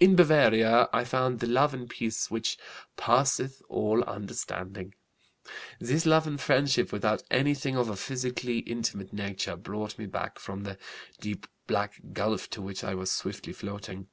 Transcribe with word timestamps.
"In 0.00 0.16
Bavaria 0.16 0.88
I 0.94 1.04
found 1.04 1.40
the 1.40 1.46
love 1.46 1.74
and 1.74 1.86
peace 1.86 2.30
'which 2.30 2.56
passeth 2.96 3.60
all 3.68 4.02
understanding.' 4.04 4.94
This 5.78 6.06
love 6.06 6.26
and 6.26 6.40
friendship 6.40 6.90
without 6.90 7.22
anything 7.30 7.76
of 7.76 7.90
a 7.90 7.96
physically 7.96 8.60
intimate 8.60 9.12
nature 9.12 9.56
brought 9.56 9.98
me 9.98 10.06
back 10.06 10.38
from 10.38 10.62
the 10.62 10.78
'deep 11.20 11.46
black 11.66 12.00
gulf' 12.14 12.48
to 12.48 12.62
which 12.62 12.82
I 12.82 12.94
was 12.94 13.12
swiftly 13.12 13.52
floating. 13.52 14.08